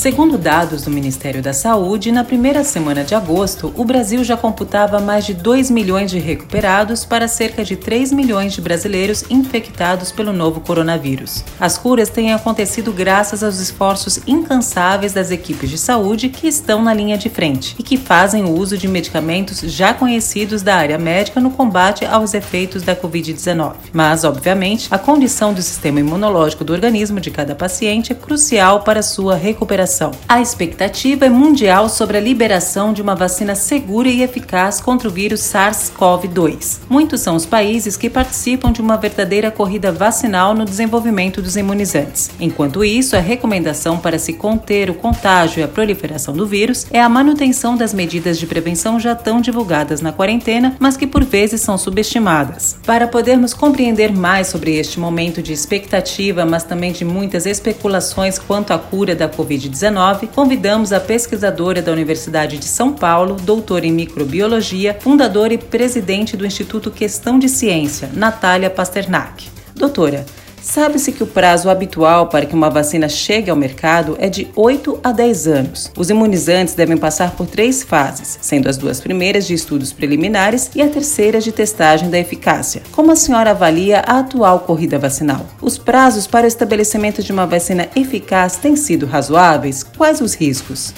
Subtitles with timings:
[0.00, 4.98] Segundo dados do Ministério da Saúde, na primeira semana de agosto, o Brasil já computava
[4.98, 10.32] mais de 2 milhões de recuperados para cerca de 3 milhões de brasileiros infectados pelo
[10.32, 11.44] novo coronavírus.
[11.60, 16.94] As curas têm acontecido graças aos esforços incansáveis das equipes de saúde que estão na
[16.94, 21.42] linha de frente e que fazem o uso de medicamentos já conhecidos da área médica
[21.42, 23.74] no combate aos efeitos da Covid-19.
[23.92, 29.02] Mas, obviamente, a condição do sistema imunológico do organismo de cada paciente é crucial para
[29.02, 29.89] sua recuperação
[30.28, 35.10] a expectativa é mundial sobre a liberação de uma vacina segura e eficaz contra o
[35.10, 36.80] vírus SARS-CoV-2.
[36.88, 42.30] Muitos são os países que participam de uma verdadeira corrida vacinal no desenvolvimento dos imunizantes.
[42.38, 47.00] Enquanto isso, a recomendação para se conter o contágio e a proliferação do vírus é
[47.00, 51.62] a manutenção das medidas de prevenção já tão divulgadas na quarentena, mas que por vezes
[51.62, 52.76] são subestimadas.
[52.86, 58.72] Para podermos compreender mais sobre este momento de expectativa, mas também de muitas especulações quanto
[58.72, 59.79] à cura da Covid-19,
[60.26, 66.44] convidamos a pesquisadora da Universidade de São Paulo, doutora em microbiologia, fundadora e presidente do
[66.44, 69.48] Instituto Questão de Ciência, Natália Pasternak.
[69.74, 70.26] Doutora,
[70.62, 75.00] Sabe-se que o prazo habitual para que uma vacina chegue ao mercado é de 8
[75.02, 75.90] a 10 anos.
[75.96, 80.82] Os imunizantes devem passar por três fases, sendo as duas primeiras de estudos preliminares e
[80.82, 82.82] a terceira de testagem da eficácia.
[82.92, 85.46] Como a senhora avalia a atual corrida vacinal?
[85.60, 89.82] Os prazos para o estabelecimento de uma vacina eficaz têm sido razoáveis?
[89.82, 90.92] Quais os riscos?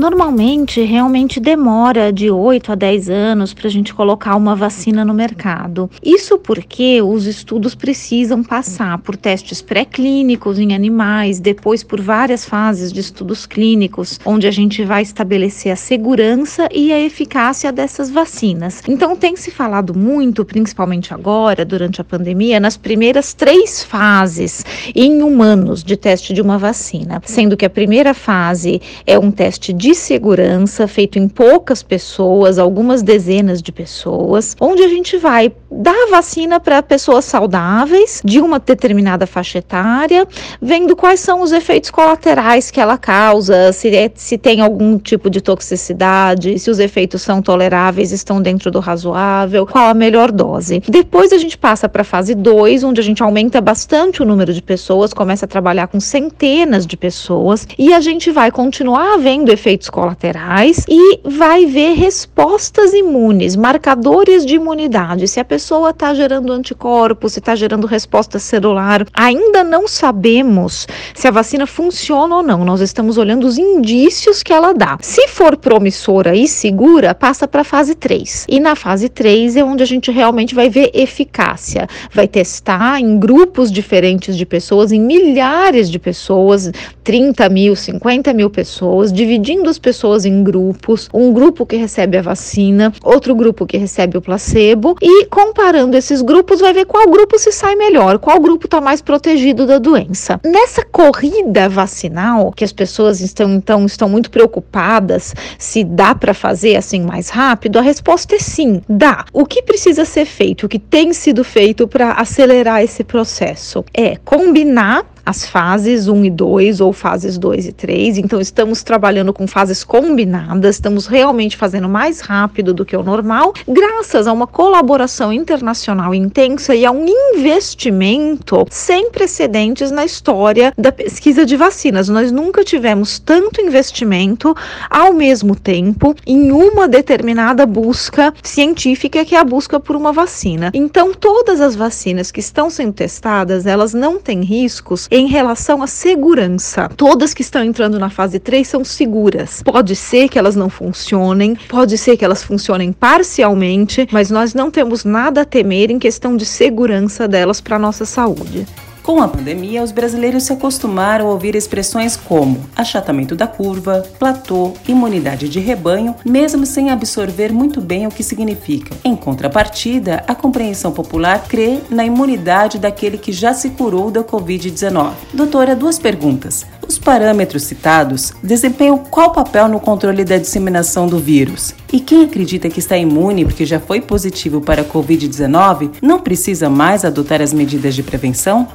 [0.00, 5.12] Normalmente, realmente demora de 8 a 10 anos para a gente colocar uma vacina no
[5.12, 5.90] mercado.
[6.02, 12.94] Isso porque os estudos precisam passar por testes pré-clínicos em animais, depois por várias fases
[12.94, 18.82] de estudos clínicos, onde a gente vai estabelecer a segurança e a eficácia dessas vacinas.
[18.88, 25.22] Então, tem se falado muito, principalmente agora, durante a pandemia, nas primeiras três fases em
[25.22, 29.89] humanos de teste de uma vacina, sendo que a primeira fase é um teste de
[29.90, 36.06] de segurança feito em poucas pessoas, algumas dezenas de pessoas, onde a gente vai dar
[36.08, 40.28] vacina para pessoas saudáveis de uma determinada faixa etária,
[40.62, 45.28] vendo quais são os efeitos colaterais que ela causa, se, é, se tem algum tipo
[45.28, 50.82] de toxicidade, se os efeitos são toleráveis, estão dentro do razoável, qual a melhor dose.
[50.88, 54.54] Depois a gente passa para a fase 2, onde a gente aumenta bastante o número
[54.54, 59.50] de pessoas, começa a trabalhar com centenas de pessoas e a gente vai continuar vendo
[59.50, 65.28] efeitos efeitos colaterais e vai ver respostas imunes, marcadores de imunidade.
[65.28, 71.28] Se a pessoa está gerando anticorpos, se está gerando resposta celular, ainda não sabemos se
[71.28, 72.64] a vacina funciona ou não.
[72.64, 74.98] Nós estamos olhando os indícios que ela dá.
[75.00, 78.46] Se for promissora e segura, passa para a fase 3.
[78.48, 81.86] E na fase 3 é onde a gente realmente vai ver eficácia.
[82.12, 86.72] Vai testar em grupos diferentes de pessoas, em milhares de pessoas,
[87.10, 92.22] 30 mil, 50 mil pessoas, dividindo as pessoas em grupos, um grupo que recebe a
[92.22, 97.36] vacina, outro grupo que recebe o placebo, e comparando esses grupos, vai ver qual grupo
[97.36, 100.38] se sai melhor, qual grupo está mais protegido da doença.
[100.44, 106.76] Nessa corrida vacinal, que as pessoas estão então estão muito preocupadas se dá para fazer
[106.76, 109.24] assim mais rápido, a resposta é sim, dá.
[109.32, 114.14] O que precisa ser feito, o que tem sido feito para acelerar esse processo é
[114.14, 118.18] combinar as fases 1 e 2 ou fases 2 e 3.
[118.18, 123.54] Então, estamos trabalhando com fases combinadas, estamos realmente fazendo mais rápido do que o normal,
[123.66, 130.90] graças a uma colaboração internacional intensa e a um investimento sem precedentes na história da
[130.90, 132.08] pesquisa de vacinas.
[132.08, 134.52] Nós nunca tivemos tanto investimento
[134.90, 140.72] ao mesmo tempo em uma determinada busca científica que é a busca por uma vacina.
[140.74, 145.86] Então, todas as vacinas que estão sendo testadas, elas não têm riscos em relação à
[145.86, 146.88] segurança.
[146.96, 149.62] Todas que estão entrando na fase 3 são seguras.
[149.62, 154.70] Pode ser que elas não funcionem, pode ser que elas funcionem parcialmente, mas nós não
[154.70, 158.66] temos nada a temer em questão de segurança delas para nossa saúde.
[159.10, 164.72] Com a pandemia, os brasileiros se acostumaram a ouvir expressões como achatamento da curva, platô,
[164.86, 168.94] imunidade de rebanho, mesmo sem absorver muito bem o que significa.
[169.02, 175.10] Em contrapartida, a compreensão popular crê na imunidade daquele que já se curou da Covid-19.
[175.34, 176.64] Doutora, duas perguntas.
[176.86, 181.74] Os parâmetros citados desempenham qual papel no controle da disseminação do vírus?
[181.92, 186.70] E quem acredita que está imune porque já foi positivo para a Covid-19 não precisa
[186.70, 188.68] mais adotar as medidas de prevenção?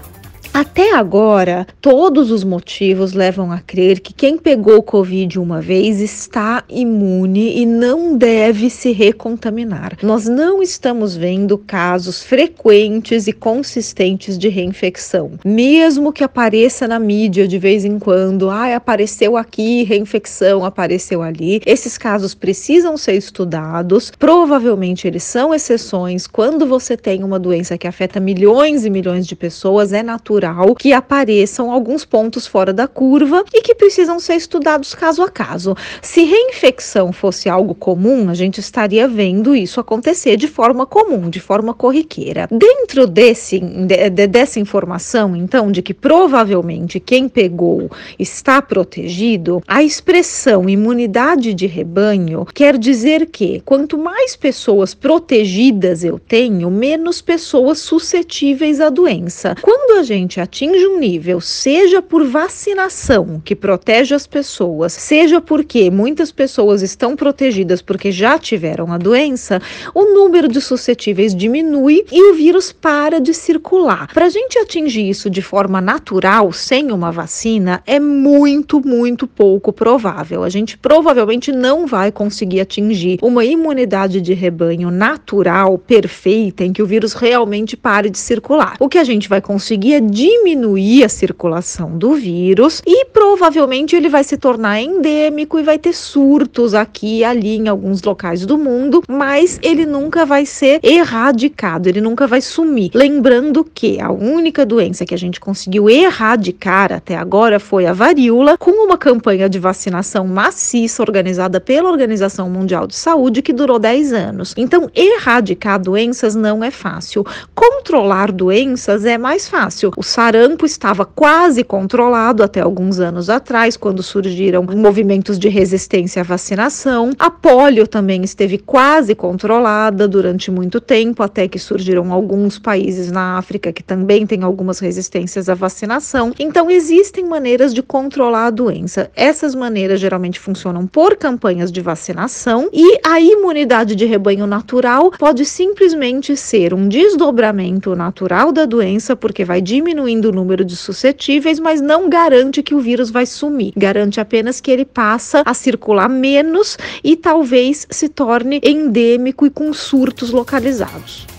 [0.56, 6.64] Até agora, todos os motivos levam a crer que quem pegou Covid uma vez está
[6.70, 9.98] imune e não deve se recontaminar.
[10.02, 15.32] Nós não estamos vendo casos frequentes e consistentes de reinfecção.
[15.44, 21.60] Mesmo que apareça na mídia de vez em quando, ah, apareceu aqui reinfecção, apareceu ali.
[21.66, 24.10] Esses casos precisam ser estudados.
[24.18, 26.28] Provavelmente eles são exceções.
[26.28, 30.45] Quando você tem uma doença que afeta milhões e milhões de pessoas, é natural
[30.78, 35.76] que apareçam alguns pontos fora da curva e que precisam ser estudados caso a caso.
[36.02, 41.40] Se reinfecção fosse algo comum, a gente estaria vendo isso acontecer de forma comum, de
[41.40, 42.48] forma corriqueira.
[42.52, 47.90] Dentro desse, de, de, dessa informação, então, de que provavelmente quem pegou
[48.20, 56.20] está protegido, a expressão imunidade de rebanho quer dizer que quanto mais pessoas protegidas eu
[56.20, 59.56] tenho, menos pessoas suscetíveis à doença.
[59.62, 65.90] Quando a gente atinge um nível, seja por vacinação, que protege as pessoas, seja porque
[65.90, 69.62] muitas pessoas estão protegidas porque já tiveram a doença,
[69.94, 74.14] o número de suscetíveis diminui e o vírus para de circular.
[74.14, 79.72] Para a gente atingir isso de forma natural, sem uma vacina, é muito, muito pouco
[79.72, 80.44] provável.
[80.44, 86.82] A gente provavelmente não vai conseguir atingir uma imunidade de rebanho natural, perfeita, em que
[86.82, 88.76] o vírus realmente pare de circular.
[88.80, 94.10] O que a gente vai conseguir é diminuir a circulação do vírus e provavelmente ele
[94.10, 98.58] vai se tornar endêmico e vai ter surtos aqui e ali em alguns locais do
[98.58, 102.90] mundo, mas ele nunca vai ser erradicado, ele nunca vai sumir.
[102.96, 108.58] Lembrando que a única doença que a gente conseguiu erradicar até agora foi a varíola,
[108.58, 114.12] com uma campanha de vacinação maciça organizada pela Organização Mundial de Saúde que durou 10
[114.12, 114.54] anos.
[114.58, 117.24] Então, erradicar doenças não é fácil.
[117.68, 119.92] Controlar doenças é mais fácil.
[119.98, 126.24] O sarampo estava quase controlado até alguns anos atrás, quando surgiram movimentos de resistência à
[126.24, 127.12] vacinação.
[127.18, 133.40] A polio também esteve quase controlada durante muito tempo, até que surgiram alguns países na
[133.40, 136.34] África que também têm algumas resistências à vacinação.
[136.38, 139.10] Então, existem maneiras de controlar a doença.
[139.16, 145.46] Essas maneiras geralmente funcionam por campanhas de vacinação e a imunidade de rebanho natural pode
[145.46, 147.55] simplesmente ser um desdobramento
[147.96, 152.80] natural da doença, porque vai diminuindo o número de suscetíveis, mas não garante que o
[152.80, 153.74] vírus vai sumir.
[153.76, 159.74] Garante apenas que ele passa a circular menos e talvez se torne endêmico e com
[159.74, 161.35] surtos localizados.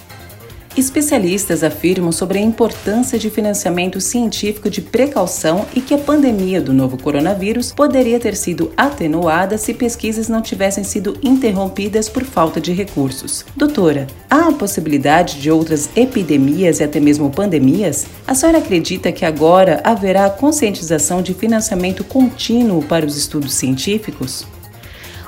[0.76, 6.70] Especialistas afirmam sobre a importância de financiamento científico de precaução e que a pandemia do
[6.70, 12.75] novo coronavírus poderia ter sido atenuada se pesquisas não tivessem sido interrompidas por falta de
[12.75, 13.43] recursos.
[13.56, 18.05] Doutora, há a possibilidade de outras epidemias e até mesmo pandemias?
[18.26, 24.46] A senhora acredita que agora haverá conscientização de financiamento contínuo para os estudos científicos?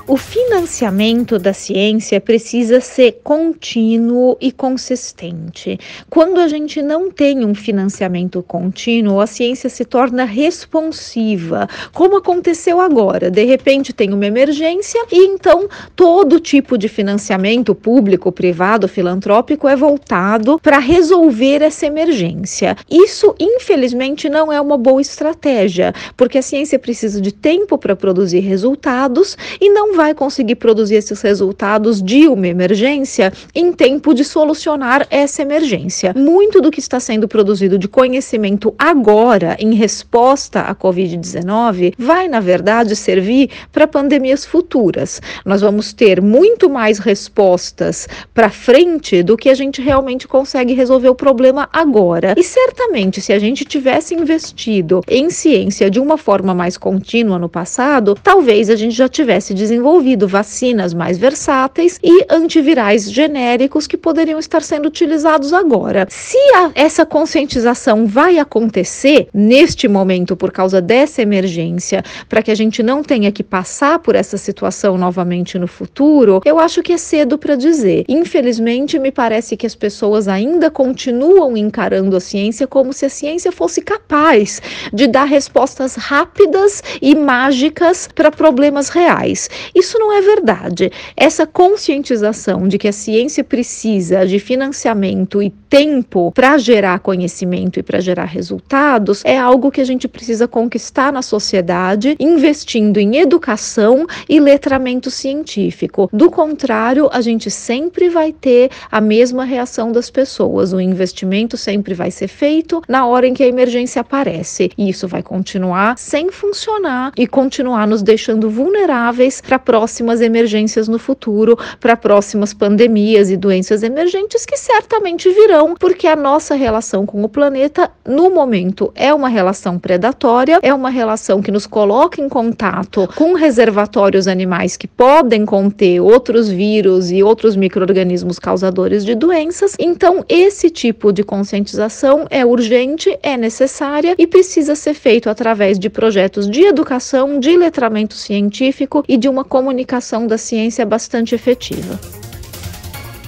[0.09, 5.79] O financiamento da ciência precisa ser contínuo e consistente.
[6.09, 12.81] Quando a gente não tem um financiamento contínuo, a ciência se torna responsiva, como aconteceu
[12.81, 13.29] agora.
[13.29, 19.75] De repente tem uma emergência e então todo tipo de financiamento público, privado, filantrópico é
[19.75, 22.75] voltado para resolver essa emergência.
[22.89, 28.39] Isso, infelizmente, não é uma boa estratégia, porque a ciência precisa de tempo para produzir
[28.39, 35.05] resultados e não vai conseguir produzir esses resultados de uma emergência em tempo de solucionar
[35.09, 36.13] essa emergência.
[36.15, 42.39] Muito do que está sendo produzido de conhecimento agora, em resposta à Covid-19, vai, na
[42.39, 45.21] verdade, servir para pandemias futuras.
[45.43, 51.09] Nós vamos ter muito mais respostas para frente do que a gente realmente consegue resolver
[51.09, 52.35] o problema agora.
[52.37, 57.49] E certamente, se a gente tivesse investido em ciência de uma forma mais contínua no
[57.49, 63.97] passado, talvez a gente já tivesse desenvolvido desenvolvido vacinas mais versáteis e antivirais genéricos que
[63.97, 66.05] poderiam estar sendo utilizados agora.
[66.09, 72.55] Se a, essa conscientização vai acontecer neste momento por causa dessa emergência, para que a
[72.55, 76.97] gente não tenha que passar por essa situação novamente no futuro, eu acho que é
[76.97, 78.05] cedo para dizer.
[78.07, 83.51] Infelizmente, me parece que as pessoas ainda continuam encarando a ciência como se a ciência
[83.51, 84.61] fosse capaz
[84.93, 89.49] de dar respostas rápidas e mágicas para problemas reais.
[89.79, 90.91] Isso não é verdade.
[91.15, 97.83] Essa conscientização de que a ciência precisa de financiamento e tempo para gerar conhecimento e
[97.83, 104.07] para gerar resultados é algo que a gente precisa conquistar na sociedade, investindo em educação
[104.27, 106.09] e letramento científico.
[106.11, 110.73] Do contrário, a gente sempre vai ter a mesma reação das pessoas.
[110.73, 114.71] O investimento sempre vai ser feito na hora em que a emergência aparece.
[114.77, 120.97] E isso vai continuar sem funcionar e continuar nos deixando vulneráveis para próximas emergências no
[120.97, 127.23] futuro, para próximas pandemias e doenças emergentes que certamente virão, porque a nossa relação com
[127.23, 132.29] o planeta no momento é uma relação predatória, é uma relação que nos coloca em
[132.29, 139.75] contato com reservatórios animais que podem conter outros vírus e outros micro-organismos causadores de doenças.
[139.79, 145.89] Então, esse tipo de conscientização é urgente, é necessária e precisa ser feito através de
[145.89, 152.18] projetos de educação, de letramento científico e de uma comunicação da ciência bastante efetiva.